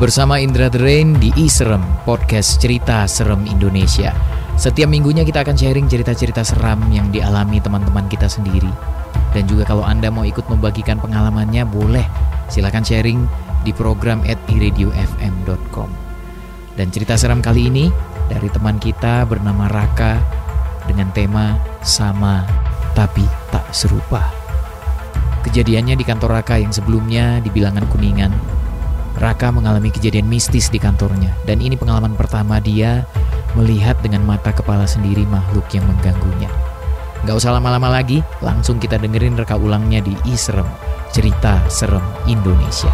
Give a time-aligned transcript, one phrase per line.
[0.00, 4.16] Bersama Indra The Rain di Iserem, podcast cerita serem Indonesia.
[4.56, 8.72] Setiap minggunya kita akan sharing cerita-cerita seram yang dialami teman-teman kita sendiri.
[9.36, 12.08] Dan juga kalau Anda mau ikut membagikan pengalamannya, boleh.
[12.48, 13.28] Silahkan sharing
[13.60, 15.92] di program at iradiofm.com.
[16.80, 17.92] Dan cerita seram kali ini
[18.32, 20.16] dari teman kita bernama Raka
[20.88, 22.48] dengan tema sama
[22.96, 24.32] tapi tak serupa.
[25.44, 28.59] Kejadiannya di kantor Raka yang sebelumnya di bilangan Kuningan
[29.20, 33.04] Raka mengalami kejadian mistis di kantornya dan ini pengalaman pertama dia
[33.52, 36.48] melihat dengan mata kepala sendiri makhluk yang mengganggunya.
[37.28, 40.64] Gak usah lama-lama lagi, langsung kita dengerin reka ulangnya di Iserem,
[41.12, 42.88] cerita serem Indonesia.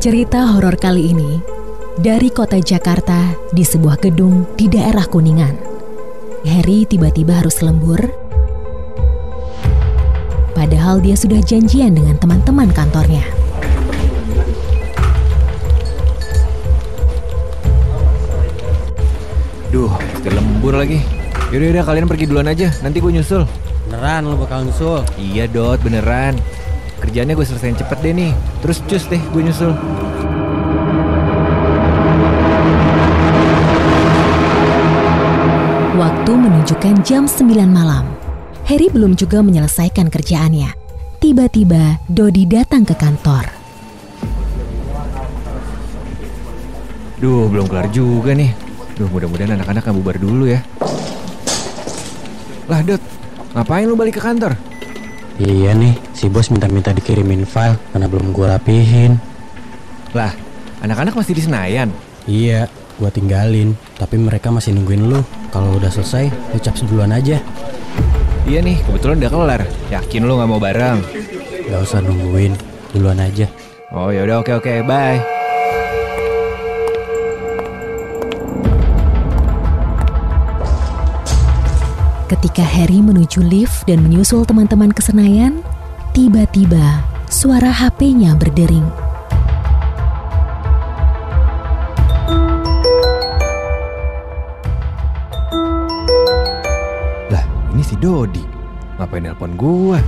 [0.00, 1.44] Cerita horor kali ini
[2.00, 5.52] dari kota Jakarta di sebuah gedung di daerah Kuningan.
[6.48, 8.00] Harry tiba-tiba harus lembur,
[10.56, 13.20] padahal dia sudah janjian dengan teman-teman kantornya.
[19.68, 21.04] Duh, mesti lembur lagi.
[21.52, 23.44] Yaudah, yaudah kalian pergi duluan aja, nanti gue nyusul.
[23.84, 25.04] Beneran lo bakal nyusul?
[25.20, 26.40] Iya Dot, beneran.
[27.00, 28.32] Kerjaannya gue selesaiin cepet deh nih.
[28.60, 29.72] Terus cus deh gue nyusul.
[35.96, 38.04] Waktu menunjukkan jam 9 malam.
[38.68, 40.70] Harry belum juga menyelesaikan kerjaannya.
[41.20, 43.44] Tiba-tiba Dodi datang ke kantor.
[47.20, 48.56] Duh, belum kelar juga nih.
[48.96, 50.64] Duh, mudah-mudahan anak-anak gak bubar dulu ya.
[52.64, 53.02] Lah Dot,
[53.52, 54.56] ngapain lu balik ke kantor?
[55.40, 59.16] Iya nih, si bos minta-minta dikirimin file karena belum gua rapihin.
[60.12, 60.36] Lah,
[60.84, 61.88] anak-anak masih di Senayan.
[62.28, 62.68] Iya,
[63.00, 63.72] gua tinggalin.
[63.96, 65.24] Tapi mereka masih nungguin lu.
[65.48, 67.40] Kalau udah selesai, lu cap duluan aja.
[68.44, 69.62] Iya nih, kebetulan udah kelar.
[69.88, 71.00] Yakin lu gak mau bareng?
[71.72, 72.52] Gak usah nungguin,
[72.92, 73.48] duluan aja.
[73.96, 75.39] Oh yaudah oke oke, bye.
[82.30, 85.66] Ketika Harry menuju lift dan menyusul teman-teman ke Senayan,
[86.14, 88.86] tiba-tiba suara HP-nya berdering.
[97.34, 97.42] Lah,
[97.74, 98.46] ini si Dodi.
[98.94, 99.98] Ngapain nelpon gua?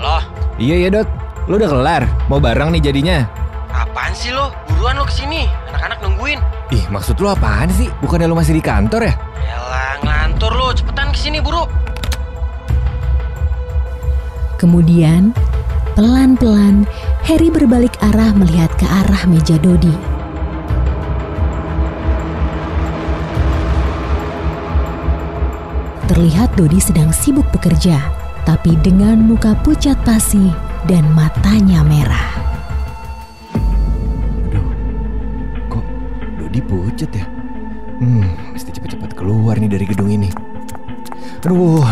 [0.00, 0.24] Halo,
[0.56, 1.08] Iya ya Dot,
[1.52, 2.02] lu udah kelar.
[2.32, 3.28] Mau bareng nih jadinya.
[3.68, 4.56] apaan sih lo?
[4.72, 6.40] Buruan lo ke sini, anak-anak nungguin.
[6.72, 7.92] Ih, maksud lu apaan sih?
[8.00, 9.27] Bukannya lu masih di kantor ya?
[10.38, 11.66] Ngelantur lo, cepetan ke sini buru.
[14.54, 15.34] Kemudian,
[15.98, 16.86] pelan-pelan
[17.26, 19.90] Harry berbalik arah melihat ke arah meja Dodi.
[26.06, 27.98] Terlihat Dodi sedang sibuk bekerja,
[28.46, 30.54] tapi dengan muka pucat pasi
[30.86, 32.30] dan matanya merah.
[34.54, 34.70] Aduh,
[35.66, 35.82] kok
[36.38, 37.37] Dodi pucet ya?
[37.98, 40.30] Hmm, mesti cepet-cepet keluar nih dari gedung ini.
[41.42, 41.82] Aduh,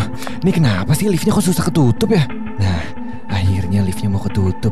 [0.42, 2.22] ini kenapa sih liftnya kok susah ketutup ya?
[2.62, 2.82] Nah,
[3.26, 4.70] akhirnya liftnya mau ketutup.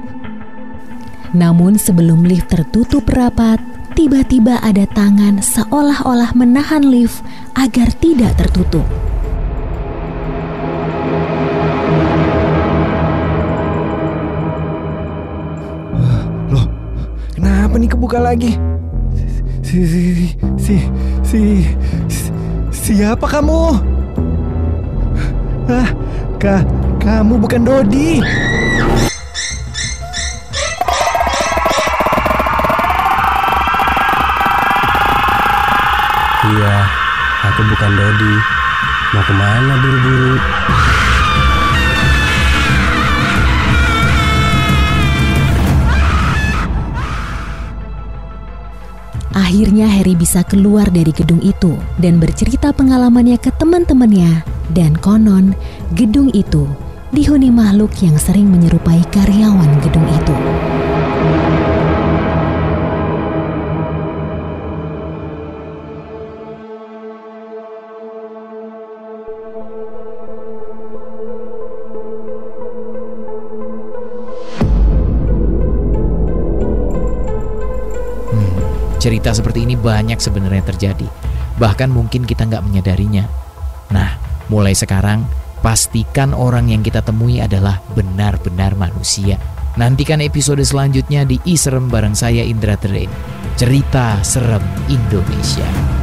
[1.35, 3.59] Namun sebelum lift tertutup rapat,
[3.99, 7.27] tiba-tiba ada tangan seolah-olah menahan lift
[7.59, 8.87] agar tidak tertutup.
[16.55, 16.67] Loh,
[17.35, 18.74] kenapa nih kebuka lagi?
[19.65, 20.01] Si, si,
[20.61, 20.77] si, si,
[21.25, 21.41] si,
[22.69, 23.63] si siapa kamu?
[25.73, 25.89] Ah,
[26.37, 26.61] ka,
[27.01, 28.21] kamu bukan Dodi.
[36.45, 36.77] Iya,
[37.49, 38.35] aku bukan Dodi.
[39.17, 40.37] Mau ke mana buru-buru?
[49.35, 54.47] Akhirnya Harry bisa keluar dari gedung itu dan bercerita pengalamannya ke teman-temannya.
[54.71, 55.55] Dan konon,
[55.95, 56.67] gedung itu
[57.15, 59.94] dihuni makhluk yang sering menyerupai karyawan gedung
[79.05, 81.05] Cerita seperti ini banyak sebenarnya terjadi.
[81.61, 83.29] Bahkan mungkin kita nggak menyadarinya.
[83.93, 84.17] Nah,
[84.49, 85.29] mulai sekarang
[85.61, 89.37] pastikan orang yang kita temui adalah benar-benar manusia.
[89.77, 93.13] Nantikan episode selanjutnya di Iserem bareng saya Indra Terain.
[93.61, 95.94] Cerita Serem Indonesia.